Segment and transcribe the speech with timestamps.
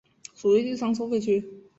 [0.33, 1.47] 属于第三收费区。